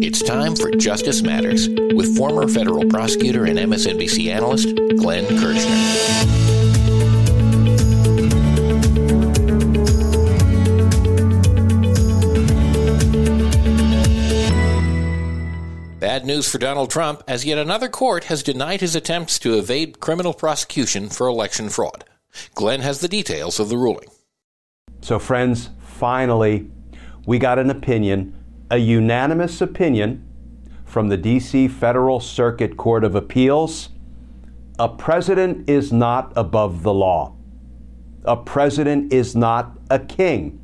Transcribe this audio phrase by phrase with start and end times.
[0.00, 5.70] It's time for Justice Matters with former federal prosecutor and MSNBC analyst Glenn Kirschner.
[16.00, 20.00] Bad news for Donald Trump, as yet another court has denied his attempts to evade
[20.00, 22.04] criminal prosecution for election fraud.
[22.56, 24.08] Glenn has the details of the ruling.
[25.02, 26.68] So, friends, finally,
[27.26, 30.26] we got an opinion, a unanimous opinion
[30.84, 31.68] from the D.C.
[31.68, 33.90] Federal Circuit Court of Appeals.
[34.78, 37.34] A president is not above the law.
[38.24, 40.60] A president is not a king.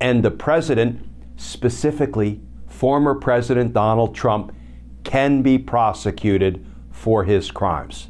[0.00, 1.04] And the president,
[1.36, 4.54] specifically former President Donald Trump,
[5.02, 8.08] can be prosecuted for his crimes.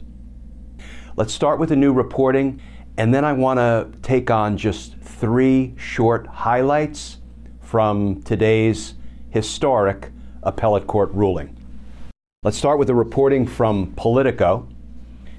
[1.16, 2.60] Let's start with the new reporting,
[2.98, 7.19] and then I want to take on just three short highlights
[7.60, 8.94] from today's
[9.36, 10.10] historic
[10.42, 11.54] appellate court ruling.
[12.42, 14.66] Let's start with the reporting from Politico.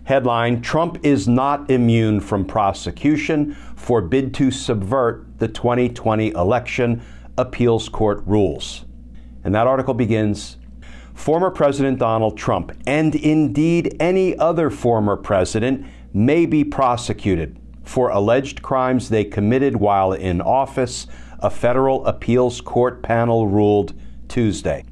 [0.04, 7.02] Headline Trump is not immune from prosecution for bid to subvert the 2020 election,
[7.40, 8.86] appeals court rules.
[9.44, 10.58] And that article begins
[11.16, 18.62] Former President Donald Trump, and indeed any other former president, may be prosecuted for alleged
[18.62, 21.08] crimes they committed while in office,
[21.40, 23.94] a federal appeals court panel ruled
[24.28, 24.84] Tuesday.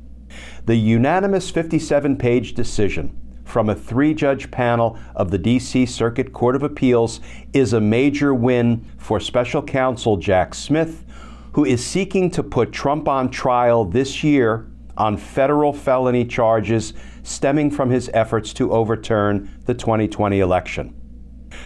[0.66, 5.86] The unanimous 57 page decision from a three judge panel of the D.C.
[5.86, 7.22] Circuit Court of Appeals
[7.54, 11.06] is a major win for special counsel Jack Smith,
[11.54, 14.68] who is seeking to put Trump on trial this year
[14.98, 20.94] on federal felony charges stemming from his efforts to overturn the 2020 election.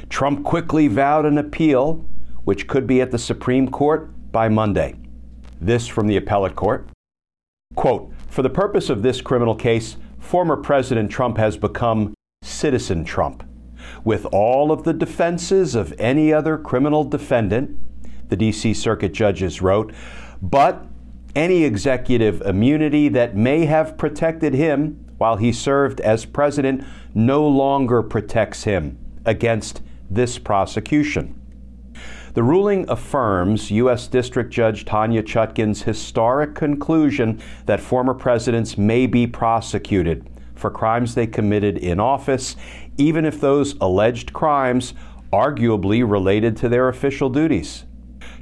[0.10, 2.06] Trump quickly vowed an appeal,
[2.44, 4.96] which could be at the Supreme Court by Monday.
[5.62, 6.88] This from the appellate court.
[7.76, 13.44] Quote For the purpose of this criminal case, former President Trump has become Citizen Trump.
[14.04, 17.78] With all of the defenses of any other criminal defendant,
[18.30, 18.74] the D.C.
[18.74, 19.94] Circuit judges wrote,
[20.42, 20.86] but
[21.36, 28.02] any executive immunity that may have protected him while he served as president no longer
[28.02, 31.39] protects him against this prosecution.
[32.40, 34.08] The ruling affirms U.S.
[34.08, 41.28] District Judge Tanya Chutkan's historic conclusion that former presidents may be prosecuted for crimes they
[41.28, 42.56] committed in office,
[42.98, 44.94] even if those alleged crimes
[45.34, 47.84] arguably related to their official duties.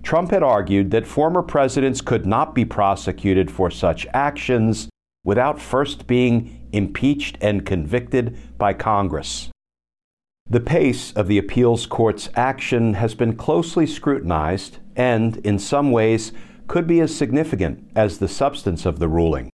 [0.04, 4.90] Trump had argued that former presidents could not be prosecuted for such actions
[5.24, 9.50] without first being impeached and convicted by Congress.
[10.50, 16.32] The pace of the appeals court's action has been closely scrutinized and, in some ways,
[16.68, 19.50] could be as significant as the substance of the ruling.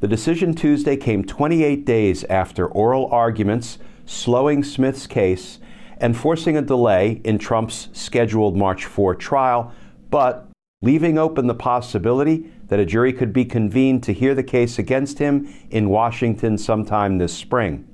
[0.00, 5.60] The decision Tuesday came 28 days after oral arguments slowing Smith's case
[5.98, 9.72] and forcing a delay in Trump's scheduled March 4 trial,
[10.10, 10.48] but
[10.82, 15.20] leaving open the possibility that a jury could be convened to hear the case against
[15.20, 17.87] him in Washington sometime this spring.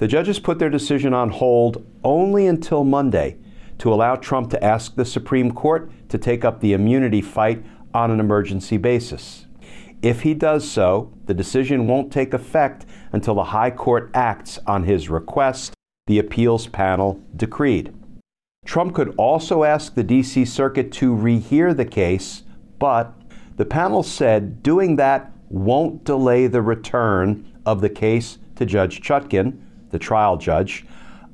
[0.00, 3.36] The judges put their decision on hold only until Monday
[3.76, 7.62] to allow Trump to ask the Supreme Court to take up the immunity fight
[7.92, 9.44] on an emergency basis.
[10.00, 14.84] If he does so, the decision won't take effect until the High Court acts on
[14.84, 15.74] his request
[16.06, 17.94] the appeals panel decreed.
[18.64, 20.46] Trump could also ask the D.C.
[20.46, 22.44] Circuit to rehear the case,
[22.78, 23.12] but
[23.58, 29.60] the panel said doing that won't delay the return of the case to Judge Chutkan,
[29.90, 30.84] the trial judge,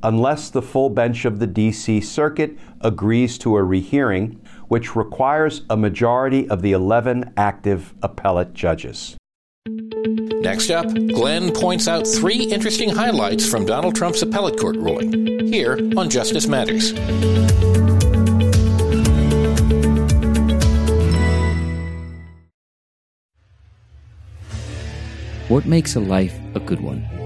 [0.02, 2.00] unless the full bench of the D.C.
[2.00, 9.16] Circuit agrees to a rehearing, which requires a majority of the 11 active appellate judges.
[9.68, 15.78] Next up, Glenn points out three interesting highlights from Donald Trump's appellate court ruling here
[15.96, 16.92] on Justice Matters.
[25.48, 27.25] What makes a life a good one?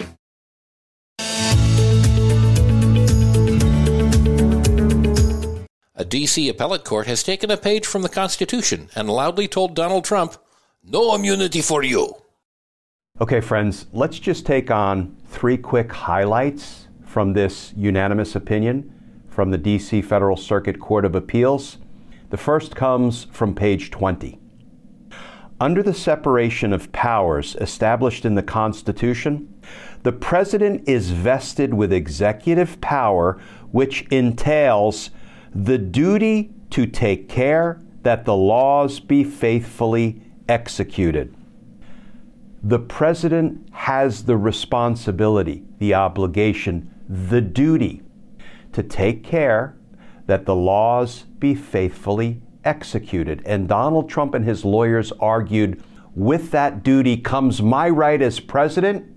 [6.11, 6.49] D.C.
[6.49, 10.35] appellate court has taken a page from the Constitution and loudly told Donald Trump,
[10.83, 12.17] no immunity for you.
[13.21, 18.93] Okay, friends, let's just take on three quick highlights from this unanimous opinion
[19.29, 20.01] from the D.C.
[20.01, 21.77] Federal Circuit Court of Appeals.
[22.29, 24.37] The first comes from page 20.
[25.61, 29.61] Under the separation of powers established in the Constitution,
[30.03, 33.39] the President is vested with executive power,
[33.71, 35.09] which entails
[35.53, 41.35] the duty to take care that the laws be faithfully executed.
[42.63, 48.01] The President has the responsibility, the obligation, the duty
[48.71, 49.75] to take care
[50.27, 53.41] that the laws be faithfully executed.
[53.45, 55.83] And Donald Trump and his lawyers argued
[56.15, 59.07] with that duty comes my right as president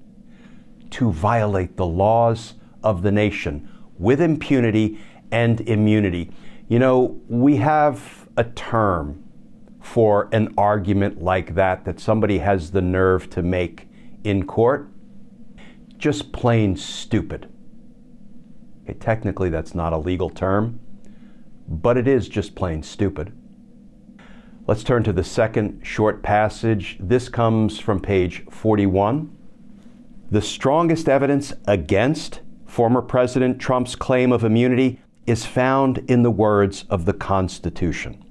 [0.90, 4.98] to violate the laws of the nation with impunity
[5.30, 6.30] and immunity.
[6.68, 9.24] You know, we have a term
[9.80, 13.88] for an argument like that that somebody has the nerve to make
[14.24, 14.88] in court.
[15.98, 17.50] Just plain stupid.
[18.84, 20.80] Okay, technically, that's not a legal term,
[21.68, 23.32] but it is just plain stupid.
[24.66, 26.96] Let's turn to the second short passage.
[26.98, 29.36] This comes from page 41.
[30.30, 36.84] The strongest evidence against former President Trump's claim of immunity is found in the words
[36.90, 38.24] of the Constitution.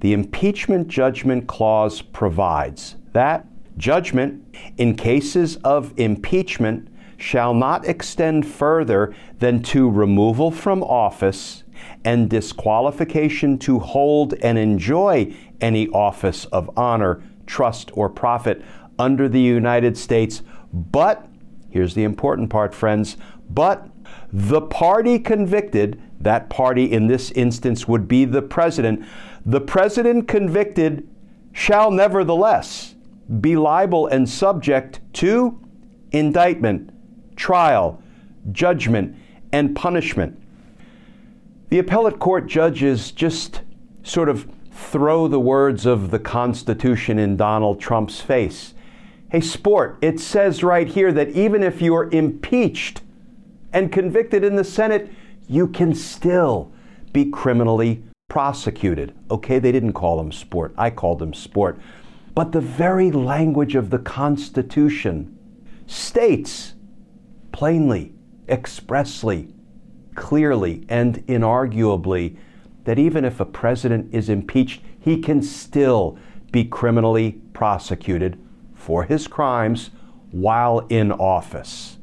[0.00, 3.46] The impeachment judgment clause provides that
[3.76, 11.64] judgment in cases of impeachment shall not extend further than to removal from office
[12.04, 18.62] and disqualification to hold and enjoy any office of honor, trust, or profit
[18.98, 20.42] under the United States.
[20.72, 21.26] But,
[21.70, 23.16] here's the important part, friends,
[23.50, 23.88] but
[24.32, 29.04] the party convicted, that party in this instance would be the president,
[29.44, 31.08] the president convicted
[31.52, 32.94] shall nevertheless
[33.40, 35.58] be liable and subject to
[36.12, 36.90] indictment,
[37.36, 38.02] trial,
[38.52, 39.16] judgment,
[39.52, 40.40] and punishment.
[41.70, 43.62] The appellate court judges just
[44.02, 48.74] sort of throw the words of the Constitution in Donald Trump's face.
[49.30, 53.02] Hey, sport, it says right here that even if you're impeached
[53.72, 55.12] and convicted in the Senate,
[55.50, 56.72] you can still
[57.12, 59.12] be criminally prosecuted.
[59.32, 60.72] Okay, they didn't call them sport.
[60.78, 61.80] I called them sport.
[62.36, 65.36] But the very language of the Constitution
[65.88, 66.74] states
[67.50, 68.14] plainly,
[68.48, 69.52] expressly,
[70.14, 72.36] clearly, and inarguably
[72.84, 76.16] that even if a president is impeached, he can still
[76.52, 78.40] be criminally prosecuted
[78.76, 79.90] for his crimes
[80.30, 81.98] while in office.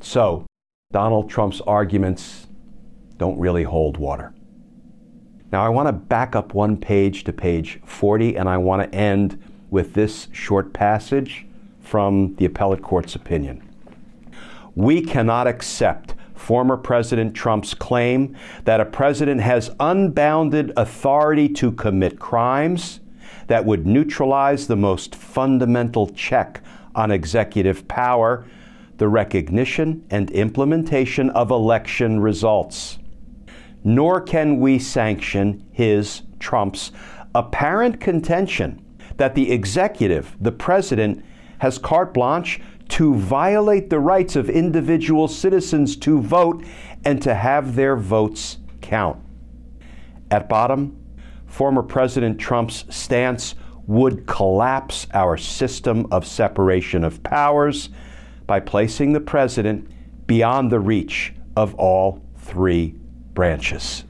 [0.00, 0.44] So,
[0.92, 2.48] Donald Trump's arguments
[3.16, 4.34] don't really hold water.
[5.52, 8.98] Now, I want to back up one page to page 40, and I want to
[8.98, 11.46] end with this short passage
[11.80, 13.62] from the appellate court's opinion.
[14.74, 22.18] We cannot accept former President Trump's claim that a president has unbounded authority to commit
[22.18, 22.98] crimes
[23.46, 26.64] that would neutralize the most fundamental check
[26.96, 28.44] on executive power
[29.00, 33.00] the recognition and implementation of election results
[33.84, 36.92] nor can we sanction his, Trump's,
[37.34, 38.84] apparent contention
[39.16, 41.24] that the executive, the president,
[41.58, 46.64] has carte blanche to violate the rights of individual citizens to vote
[47.04, 49.22] and to have their votes count.
[50.30, 50.96] At bottom,
[51.46, 53.54] former President Trump's stance
[53.86, 57.90] would collapse our system of separation of powers
[58.50, 59.88] by placing the president
[60.26, 62.96] beyond the reach of all three
[63.32, 64.02] branches.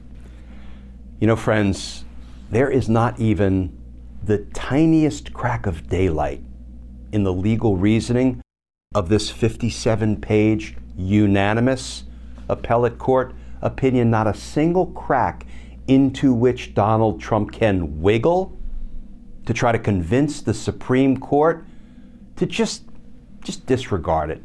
[1.19, 2.05] You know, friends,
[2.49, 3.77] there is not even
[4.23, 6.41] the tiniest crack of daylight
[7.11, 8.41] in the legal reasoning
[8.95, 12.05] of this 57 page unanimous
[12.49, 15.45] appellate court opinion, not a single crack
[15.87, 18.57] into which Donald Trump can wiggle
[19.45, 21.63] to try to convince the Supreme Court
[22.37, 22.90] to just
[23.41, 24.41] just disregard it.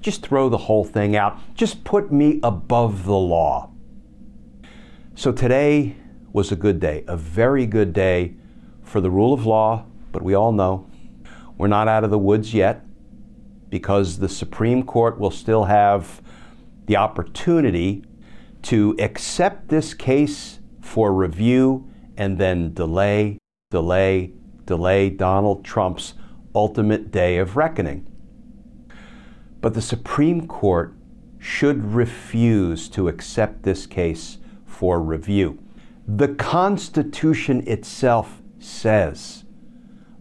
[0.00, 1.38] Just throw the whole thing out.
[1.54, 3.70] Just put me above the law.
[5.14, 5.96] So today
[6.32, 8.34] was a good day, a very good day
[8.82, 10.90] for the rule of law, but we all know
[11.56, 12.84] we're not out of the woods yet
[13.70, 16.20] because the Supreme Court will still have
[16.86, 18.04] the opportunity
[18.62, 23.38] to accept this case for review and then delay,
[23.70, 24.32] delay,
[24.64, 26.14] delay Donald Trump's
[26.54, 28.06] ultimate day of reckoning.
[29.64, 30.92] But the Supreme Court
[31.38, 35.58] should refuse to accept this case for review.
[36.06, 39.44] The Constitution itself says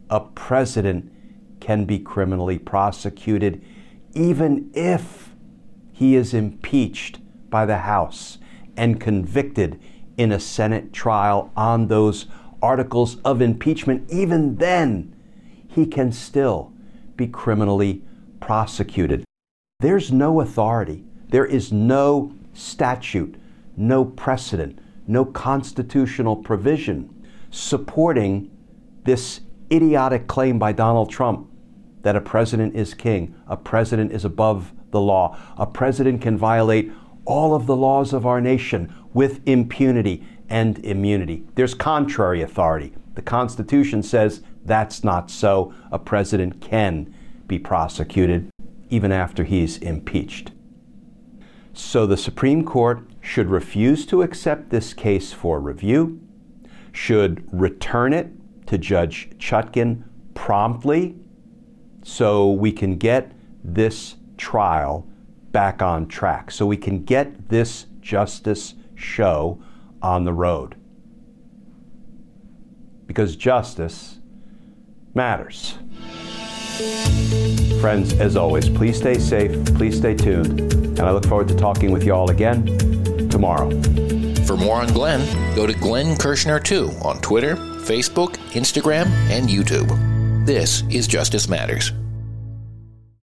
[0.09, 1.11] a president
[1.59, 3.61] can be criminally prosecuted
[4.13, 5.35] even if
[5.91, 7.19] he is impeached
[7.49, 8.37] by the House
[8.77, 9.77] and convicted
[10.15, 12.27] in a Senate trial on those
[12.61, 14.09] articles of impeachment.
[14.09, 15.13] Even then,
[15.67, 16.71] he can still
[17.17, 18.03] be criminally
[18.39, 19.25] prosecuted.
[19.83, 23.35] There's no authority, there is no statute,
[23.75, 28.49] no precedent, no constitutional provision supporting
[29.03, 31.51] this idiotic claim by Donald Trump
[32.01, 36.89] that a president is king, a president is above the law, a president can violate
[37.25, 41.43] all of the laws of our nation with impunity and immunity.
[41.55, 42.93] There's contrary authority.
[43.15, 45.73] The Constitution says that's not so.
[45.91, 47.13] A president can
[47.47, 48.49] be prosecuted
[48.89, 50.51] even after he's impeached.
[51.73, 56.21] So the Supreme Court should refuse to accept this case for review,
[56.91, 58.29] should return it
[58.67, 60.03] to Judge Chutkan
[60.35, 61.15] promptly
[62.03, 63.31] so we can get
[63.63, 65.07] this trial
[65.51, 69.61] back on track, so we can get this justice show
[70.01, 70.75] on the road.
[73.07, 74.17] Because justice
[75.13, 75.77] matters.
[77.79, 81.91] Friends, as always, please stay safe, please stay tuned, and I look forward to talking
[81.91, 82.65] with you all again
[83.29, 83.69] tomorrow.
[84.45, 90.45] For more on Glenn, go to Glenn Kirschner2 on Twitter, Facebook, Instagram, and YouTube.
[90.45, 91.91] This is Justice Matters.